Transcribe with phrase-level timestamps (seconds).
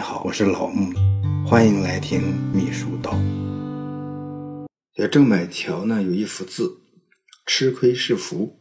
[0.00, 0.90] 你好，我是老穆，
[1.46, 2.22] 欢迎来听
[2.54, 3.12] 秘书道。
[4.94, 6.80] 这郑板桥呢有一幅字
[7.44, 8.58] “吃亏是福”，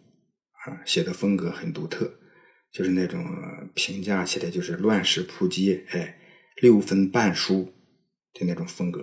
[0.68, 2.12] 啊，写的风格很独特，
[2.74, 3.26] 就是那种
[3.74, 6.20] 评价起来就是乱世扑街，哎，
[6.58, 7.74] 六分半书
[8.34, 9.02] 的那种风格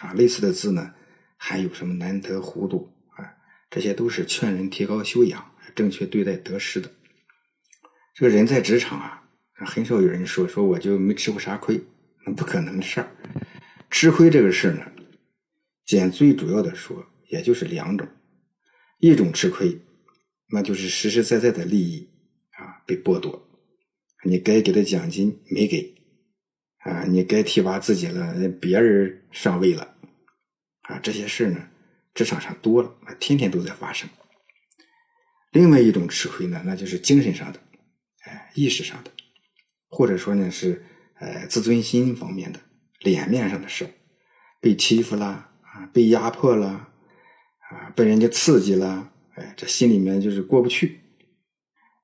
[0.00, 0.12] 啊。
[0.14, 0.92] 类似的字呢，
[1.36, 3.22] 还有什么难得糊涂啊，
[3.70, 6.90] 这些都是劝人提高修养、正确对待得失的。
[8.16, 9.26] 这个人在职场啊。
[9.66, 11.80] 很少有人说说我就没吃过啥亏，
[12.24, 13.10] 那不可能的事儿。
[13.90, 14.92] 吃亏这个事儿呢，
[15.84, 18.06] 简最主要的说，也就是两种：
[18.98, 19.80] 一种吃亏，
[20.52, 22.08] 那就是实实在在的利益
[22.50, 23.48] 啊被剥夺，
[24.24, 25.94] 你该给的奖金没给，
[26.84, 29.96] 啊，你该提拔自己了，别人上位了，
[30.82, 31.68] 啊，这些事儿呢，
[32.14, 34.08] 职场上多了，天天都在发生。
[35.52, 37.60] 另外一种吃亏呢，那就是精神上的，
[38.24, 39.10] 哎，意识上的。
[39.88, 40.84] 或者说呢是
[41.18, 42.60] 呃自尊心方面的
[43.00, 43.88] 脸面上的事
[44.60, 45.26] 被欺负了
[45.62, 46.88] 啊，被压迫了
[47.70, 51.00] 啊，被人家刺激了，哎，这心里面就是过不去。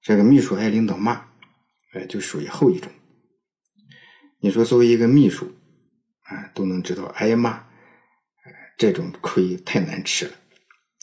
[0.03, 1.27] 这个秘书挨领导骂，
[1.93, 2.93] 哎，就属于后一种。
[4.41, 5.51] 你说作为一个秘书
[6.25, 7.67] 啊，都能知道挨骂，
[8.77, 10.33] 这种亏太难吃了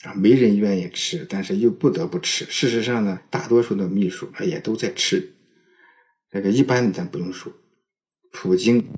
[0.04, 2.44] 啊，没人愿意吃，但是又不得不吃。
[2.44, 5.34] 事实上呢，大多数的秘书也都在吃。
[6.32, 7.52] 这个一般的咱不用说，
[8.32, 8.88] 普京，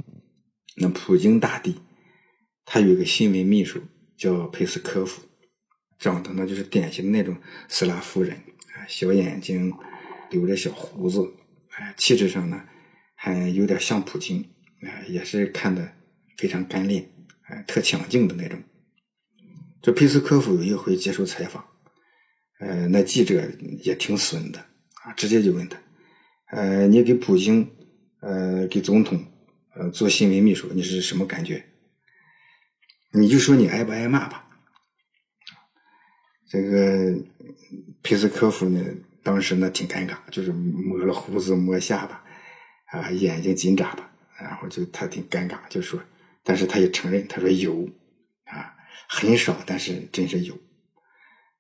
[0.77, 1.81] 那普京大帝，
[2.65, 3.83] 他有一个新闻秘书
[4.17, 5.23] 叫佩斯科夫，
[5.99, 7.37] 长得呢就是典型的那种
[7.69, 8.37] 斯拉夫人
[8.75, 9.75] 啊，小眼睛，
[10.31, 11.29] 留着小胡子，
[11.71, 12.65] 哎，气质上呢
[13.17, 14.49] 还有点像普京，
[14.83, 15.93] 哎，也是看的
[16.39, 17.11] 非常干练，
[17.49, 18.63] 哎，特强劲的那种。
[19.83, 21.67] 这佩斯科夫有一回接受采访，
[22.61, 23.51] 呃，那记者
[23.83, 24.61] 也挺损的
[25.03, 25.77] 啊，直接就问他。
[26.55, 27.69] 呃，你给普京，
[28.21, 29.21] 呃，给总统，
[29.75, 31.65] 呃，做新闻秘书，你是什么感觉？
[33.11, 34.49] 你就说你挨不挨骂吧。
[36.49, 37.13] 这个
[38.05, 38.81] 佩斯科夫呢，
[39.25, 42.25] 当时呢挺尴尬，就是摸了胡子，摸下巴，
[42.87, 46.01] 啊，眼睛紧眨巴，然后就他挺尴尬，就说，
[46.45, 47.85] 但是他也承认，他说有，
[48.45, 48.73] 啊，
[49.09, 50.57] 很少，但是真是有。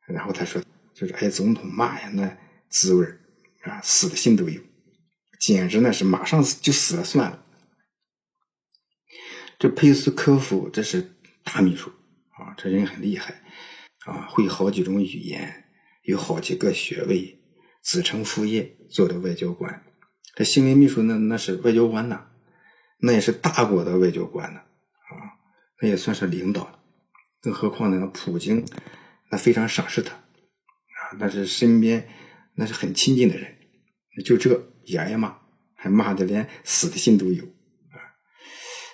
[0.06, 0.62] 然后他说，
[0.92, 2.38] 就是挨总统骂呀，那
[2.68, 3.04] 滋味
[3.62, 4.62] 啊，死的心都有。
[5.44, 7.44] 简直那是马上就死了算了。
[9.58, 11.90] 这佩斯科夫这是大秘书
[12.30, 13.42] 啊，这人很厉害
[14.06, 15.66] 啊，会好几种语言，
[16.04, 17.38] 有好几个学位，
[17.82, 19.84] 子承父业做的外交官。
[20.34, 22.28] 这新闻秘书那那是外交官呐，
[23.00, 25.12] 那也是大国的外交官呢啊，
[25.82, 26.80] 那也算是领导。
[27.42, 28.64] 更何况呢，普京
[29.30, 32.08] 那非常赏识他啊，那是身边
[32.54, 33.58] 那是很亲近的人，
[34.22, 34.70] 就这。
[34.86, 35.34] 也挨骂，
[35.74, 37.42] 还骂的连死的心都有
[37.90, 37.96] 啊！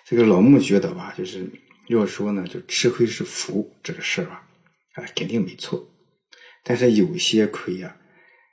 [0.07, 1.51] 这个老穆觉得吧，就是
[1.89, 4.47] 要说呢，就吃亏是福这个事儿啊，
[4.95, 5.93] 啊，肯定没错。
[6.63, 7.97] 但是有些亏啊，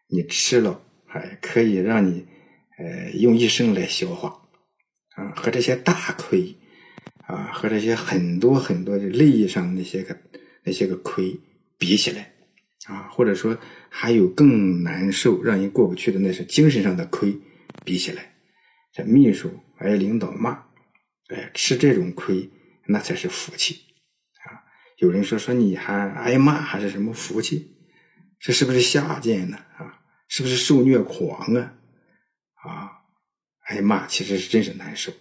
[0.09, 2.25] 你吃了还可以让你
[2.79, 4.41] 呃用一生来消化
[5.15, 6.55] 啊，和这些大亏
[7.27, 10.17] 啊，和这些很多很多的利益上那些个
[10.63, 11.39] 那些个亏
[11.77, 12.33] 比起来。
[12.87, 13.57] 啊，或者说
[13.89, 17.37] 还有更难受、让人过不去的，那是精神上的亏。
[17.85, 18.33] 比起来，
[18.91, 20.65] 这秘书挨领导骂，
[21.27, 22.49] 哎，吃这种亏，
[22.87, 23.81] 那才是福气
[24.43, 24.63] 啊！
[24.97, 27.77] 有人说说你还挨骂，还是什么福气？
[28.39, 29.57] 这是不是下贱呢？
[29.77, 31.73] 啊，是不是受虐狂啊？
[32.55, 32.91] 啊，
[33.67, 35.11] 挨骂其实是真是难受，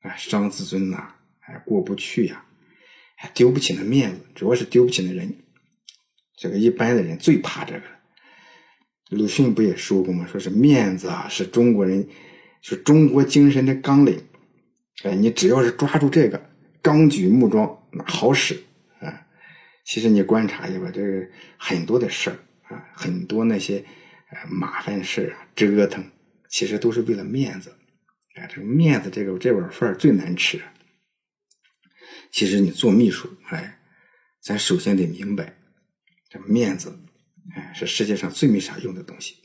[0.00, 2.44] 啊，伤自尊呐，哎，过不去呀，
[3.16, 5.44] 还丢不起那面子，主要是丢不起那人。
[6.38, 7.82] 这个一般的人最怕这个。
[9.10, 10.26] 鲁迅不也说过吗？
[10.30, 12.06] 说是面子啊，是中国人，
[12.60, 14.22] 是中国精神的纲领。
[15.02, 16.50] 哎，你只要是抓住这个，
[16.82, 18.54] 纲举木桩，那好使
[19.00, 19.26] 啊。
[19.84, 23.84] 其实你观察一下吧，这个很多的事儿啊，很多那些
[24.50, 26.04] 麻烦事啊，折腾，
[26.50, 27.74] 其实都是为了面子。
[28.34, 30.60] 哎，这个面子，这个这碗饭最难吃。
[32.30, 33.78] 其实你做秘书，哎，
[34.42, 35.57] 咱首先得明白。
[36.28, 36.98] 这面子，
[37.54, 39.36] 哎，是世界上最没啥用的东西。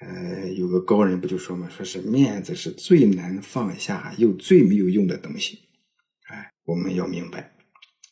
[0.00, 5.68] 呃，有个高人不就说嘛，说是面子是最难放下又最没有用的东西。
[6.28, 7.54] 哎，我们要明白，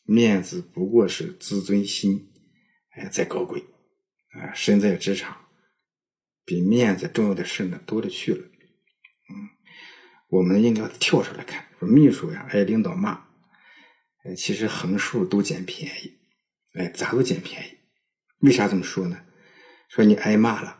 [0.05, 2.31] 面子不过是自尊心，
[2.91, 3.63] 哎，再高贵。
[4.29, 5.37] 啊，身在职场，
[6.43, 8.39] 比面子重要的事呢多了去了。
[8.39, 9.49] 嗯，
[10.29, 13.25] 我们应该跳出来看，说秘书呀挨领导骂，
[14.23, 16.12] 呃，其实横竖都捡便宜。
[16.73, 17.77] 哎，咋都捡便宜？
[18.39, 19.19] 为啥这么说呢？
[19.89, 20.79] 说你挨骂了，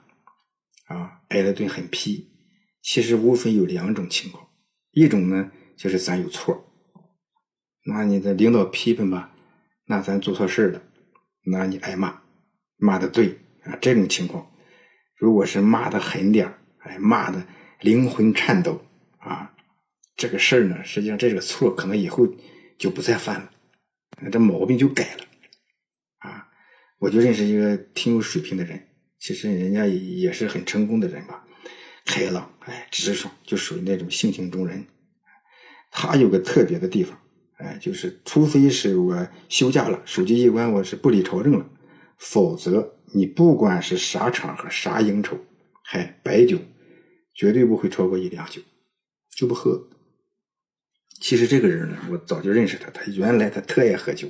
[0.85, 2.31] 啊，挨了顿狠批，
[2.81, 4.47] 其实无非有两种情况。
[4.91, 6.73] 一种呢就是咱有错，
[7.85, 9.35] 那你的领导批评吧，
[9.85, 10.81] 那咱做错事了，
[11.45, 12.21] 那你挨骂，
[12.77, 14.51] 骂的对啊，这种情况，
[15.15, 17.45] 如果是骂的狠点哎，骂的
[17.81, 18.83] 灵魂颤抖
[19.19, 19.53] 啊，
[20.15, 22.27] 这个事儿呢，实际上这个错可能以后
[22.79, 23.51] 就不再犯了，
[24.31, 25.25] 这毛病就改了。
[27.03, 28.81] 我就认识一个挺有水平的人，
[29.19, 31.45] 其实人家也是很成功的人吧。
[32.05, 34.85] 开朗，哎，直爽，就属于那种性情中人。
[35.91, 37.19] 他有个特别的地方，
[37.57, 41.69] 哎，就是除非是我休假了，手机一关，我是不理朝政了，
[42.17, 45.37] 否则你不管是啥场合、啥应酬，
[45.83, 46.57] 嗨，白酒
[47.35, 48.61] 绝对不会超过一两酒，
[49.35, 49.89] 就不喝。
[51.19, 54.29] 其实这个人呢，我早就认识他，他原来他特爱喝酒，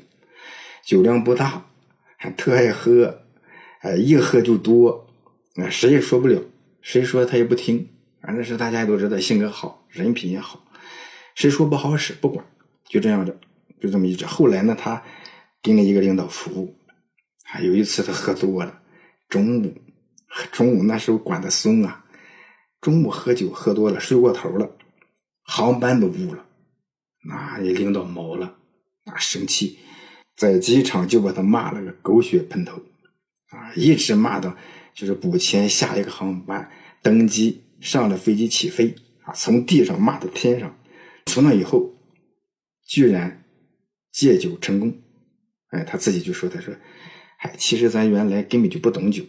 [0.83, 1.69] 酒量不大，
[2.31, 3.23] 特爱喝，
[3.81, 5.07] 哎，一喝就多，
[5.55, 6.41] 啊，谁也说不了。
[6.81, 7.87] 谁说他也不听，
[8.21, 10.65] 反正是大家都知道，性格好，人品也好。
[11.35, 12.45] 谁说不好使，不管，
[12.89, 13.35] 就这样着，
[13.81, 14.25] 就这么一直。
[14.25, 15.01] 后来呢，他
[15.61, 16.75] 给了一个领导服务，
[17.43, 18.81] 还有一次他喝多了，
[19.29, 19.73] 中午，
[20.51, 22.05] 中午那时候管的松啊，
[22.81, 24.69] 中午喝酒喝多了，睡过头了，
[25.43, 26.45] 航班都误了，
[27.23, 28.57] 那领导毛了，
[29.05, 29.79] 啊，生气，
[30.35, 32.81] 在机场就把他骂了个狗血喷头，
[33.49, 34.55] 啊，一直骂到。
[34.95, 36.69] 就是补签下一个航班，
[37.01, 38.93] 登机上了飞机起飞
[39.23, 40.77] 啊，从地上骂到天上，
[41.25, 41.95] 从那以后，
[42.85, 43.43] 居然
[44.11, 44.95] 戒酒成功。
[45.69, 46.71] 哎，他自己就说：“他说，
[47.39, 49.23] 哎，其实咱原来根本就不懂酒，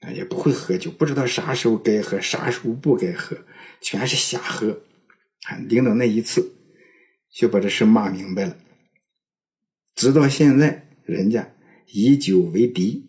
[0.00, 3.36] 啊，也不会喝酒，不知道啥时候该喝，啥时候不该喝，
[3.80, 4.80] 全是瞎喝。
[5.68, 6.56] 领导那一次
[7.32, 8.56] 就把这事骂明白了，
[9.94, 11.54] 直到现在，人家
[11.86, 13.08] 以酒为敌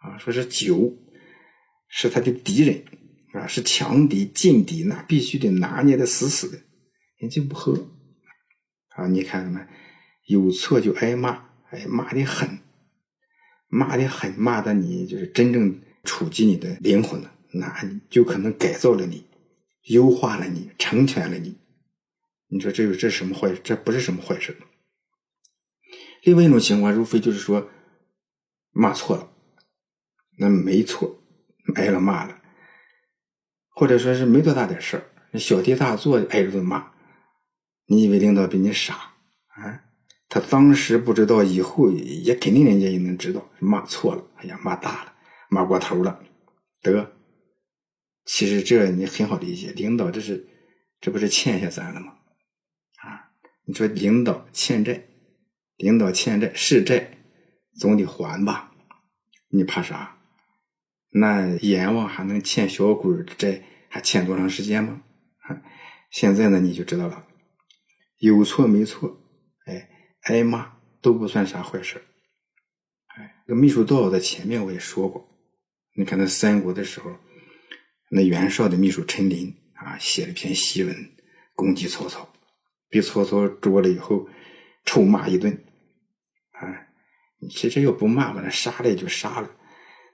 [0.00, 0.98] 啊，说是酒。”
[1.94, 2.82] 是他的敌人
[3.34, 6.58] 啊，是强敌劲敌，那必须得拿捏的死死的，
[7.18, 7.74] 人家不喝
[8.96, 9.06] 啊！
[9.08, 9.60] 你看什么？
[10.24, 12.48] 有错就挨骂，哎，骂的狠，
[13.68, 19.26] 骂的狠，骂的你就是真正触及你的灵魂了，那你就可能改造了你，
[19.88, 21.54] 优化了你，成全了你。
[22.48, 23.54] 你说这有这什么坏？
[23.62, 24.56] 这不是什么坏事。
[26.22, 27.68] 另外一种情况，无非就是说
[28.70, 29.30] 骂错了，
[30.38, 31.18] 那没错。
[31.76, 32.42] 挨了骂了，
[33.68, 36.90] 或者说是没多大点事儿，小题大做挨着顿骂。
[37.86, 38.94] 你以为领导比你傻
[39.46, 39.84] 啊？
[40.28, 45.14] 他当时不知道，以后也肯定人家也能知道，骂错了，哎呀，骂大了，
[45.48, 46.20] 骂过头了，
[46.82, 47.12] 得。
[48.24, 50.44] 其实这你很好理解，领导这是
[51.00, 52.14] 这不是欠下咱了吗？
[53.02, 53.30] 啊，
[53.66, 55.06] 你说领导欠债，
[55.82, 57.18] 领导欠债是债，
[57.74, 58.72] 总得还吧？
[59.48, 60.16] 你怕啥？
[61.10, 65.02] 那阎王还能欠小鬼的债，还欠多长时间吗？
[66.12, 67.26] 现在呢，你就知道了，
[68.18, 69.20] 有错没错，
[69.66, 69.88] 哎，
[70.22, 72.00] 挨骂都不算啥坏事。
[73.16, 75.28] 哎，这秘书道在前面我也说过，
[75.96, 77.10] 你看那三国的时候，
[78.08, 80.94] 那袁绍的秘书陈琳啊，写了篇檄文
[81.56, 82.32] 攻击曹操，
[82.88, 84.28] 被曹操捉了以后
[84.84, 85.60] 臭骂一顿。
[87.50, 89.50] 其实要不骂，把他杀了也就杀了。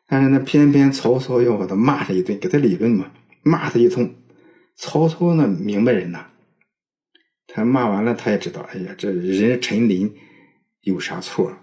[0.07, 4.15] 但是那偏偏曹操要把他骂他一顿，给他理论嘛，骂他一通。
[4.77, 6.27] 曹操呢，明白人呐，
[7.47, 10.14] 他骂完了，他也知道，哎呀，这人陈琳
[10.83, 11.57] 有啥错？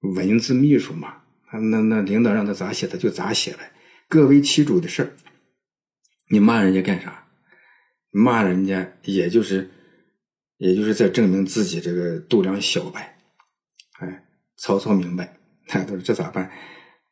[0.00, 3.60] 文字秘书嘛，那那领导让他咋写，他就咋写了，
[4.08, 5.12] 各为其主的事儿。
[6.28, 7.26] 你骂人家干啥？
[8.10, 9.70] 骂人家也就是，
[10.58, 13.16] 也就是在证明自己这个度量小呗。
[14.00, 14.23] 哎，
[14.56, 16.50] 曹操明白， 他说这咋办？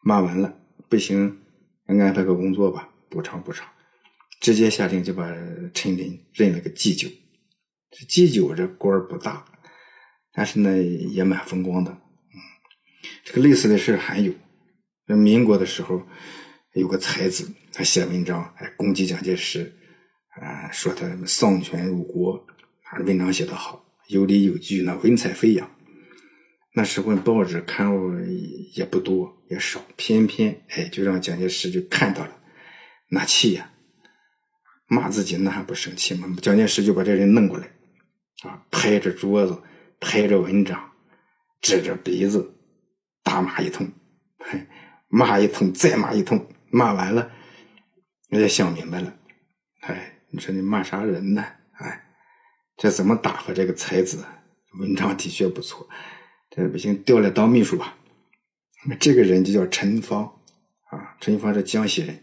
[0.05, 0.53] 骂完了
[0.89, 1.39] 不行，
[1.87, 3.69] 安排个工作吧，补偿补偿。
[4.41, 5.33] 直接下令就把
[5.73, 7.09] 陈琳认了个祭酒。
[7.91, 9.45] 这祭酒这官不大，
[10.33, 11.93] 但是呢也蛮风光的。
[11.93, 12.37] 嗯，
[13.23, 14.33] 这个类似的事还有，
[15.07, 16.03] 那民国的时候
[16.75, 19.73] 有个才子，他写文章哎攻击蒋介石，
[20.41, 22.45] 啊说他丧权辱国，
[23.07, 25.71] 文章写得好，有理有据，那文采飞扬。
[26.75, 28.19] 那时候报纸刊物
[28.75, 32.37] 也不多也少，偏偏哎就让蒋介石就看到了，
[33.09, 33.71] 那气呀，
[34.87, 36.35] 骂自己那还不生气吗？
[36.41, 37.67] 蒋介石就把这人弄过来，
[38.45, 39.63] 啊，拍着桌子，
[40.01, 40.93] 拍着文章，
[41.61, 42.55] 指着鼻子，
[43.23, 43.91] 大骂一通，
[45.09, 47.31] 骂一通再骂一通，骂完了，
[48.31, 49.15] 人家想明白了，
[49.81, 51.45] 哎，你说你骂啥人呢？
[51.73, 52.07] 哎，
[52.79, 54.25] 这怎么打发这个才子？
[54.79, 55.87] 文章的确不错。
[56.55, 57.97] 这不行，调来当秘书吧。
[59.01, 60.25] 这个人就叫陈芳
[60.91, 62.23] 啊，陈芳是江西人，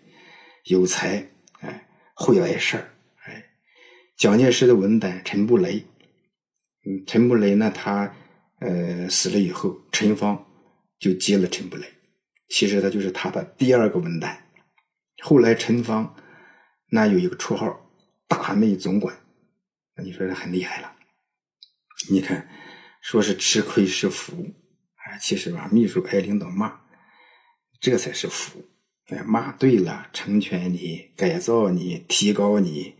[0.65, 1.27] 有才，
[1.61, 2.93] 哎，会来事儿，
[3.25, 3.43] 哎，
[4.17, 5.83] 蒋介石的文胆陈布雷，
[6.85, 8.13] 嗯，陈布雷呢，他
[8.59, 10.45] 呃死了以后，陈芳
[10.99, 11.87] 就接了陈布雷，
[12.49, 14.45] 其实他就是他的第二个文胆。
[15.23, 16.15] 后来陈芳
[16.91, 17.89] 那有一个绰号
[18.29, 19.15] “大内总管”，
[19.97, 20.93] 那你说他很厉害了。
[22.11, 22.47] 你看，
[23.01, 24.53] 说是吃亏是福，
[24.95, 26.81] 哎，其实吧，秘书挨领导骂，
[27.79, 28.65] 这才是福。
[29.07, 32.93] 哎，骂对了，成全你，改造你，提高你；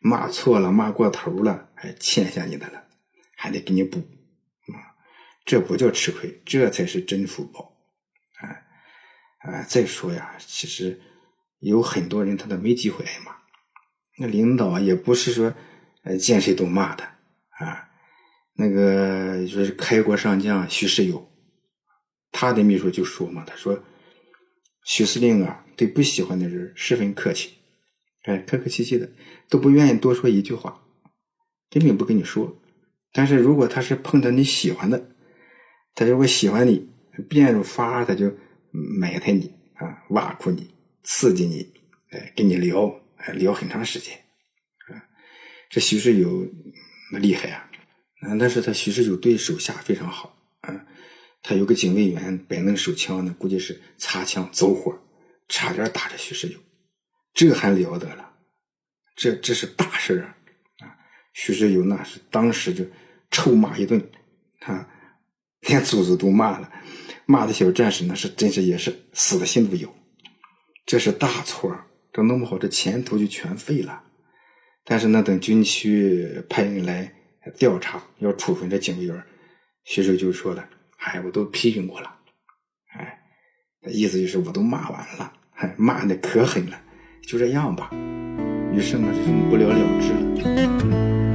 [0.00, 2.84] 骂错了，骂过头了，还欠下你的了，
[3.36, 3.98] 还得给你补。
[3.98, 4.94] 啊，
[5.44, 7.76] 这不叫吃亏，这才是真福报。
[8.40, 11.00] 啊啊，再说呀，其实
[11.58, 13.34] 有很多人他都没机会挨骂，
[14.18, 15.52] 那领导也不是说
[16.04, 17.18] 呃见谁都骂他
[17.64, 17.89] 啊。
[18.54, 21.30] 那个就是开国上将徐世友，
[22.32, 23.82] 他的秘书就说嘛，他说。
[24.82, 27.52] 徐司令啊，对不喜欢的人十分客气，
[28.22, 29.08] 哎，客客气气的，
[29.48, 30.82] 都不愿意多说一句话，
[31.68, 32.60] 根本不跟你说。
[33.12, 35.10] 但是如果他是碰到你喜欢的，
[35.94, 36.88] 他如果喜欢你，
[37.28, 38.34] 变着法他就
[38.72, 41.70] 埋汰你啊，挖苦你，刺激你，
[42.08, 44.16] 哎，跟你聊，哎，聊很长时间。
[44.88, 44.96] 啊，
[45.68, 46.48] 这徐世友
[47.12, 47.69] 那厉害啊，
[48.20, 50.86] 啊，但是他徐世友对手下非常好啊。
[51.42, 54.98] 他有个警卫员摆弄手枪呢，估计是擦枪走火，
[55.48, 56.58] 差点打着徐世友，
[57.32, 58.34] 这还了得了？
[59.16, 60.36] 这这是大事啊！
[60.80, 60.96] 啊，
[61.32, 62.84] 徐世友那是当时就
[63.30, 64.10] 臭骂一顿，
[64.60, 64.88] 啊
[65.68, 66.70] 连祖宗都骂了，
[67.26, 69.94] 骂的小战士那是真是也是死的心都有。
[70.86, 71.74] 这是大错，
[72.12, 74.04] 这弄不好这前途就全废了。
[74.84, 77.14] 但是那等军区派人来
[77.56, 79.22] 调查，要处分这警卫员，
[79.84, 80.68] 徐水就说了。
[80.98, 82.14] 哎，我都批评过了，
[82.92, 83.18] 哎，
[83.86, 86.78] 意思就是我都骂完了，哎，骂的可狠了，
[87.22, 87.90] 就这样吧，
[88.72, 91.29] 于是呢，就不了了之了。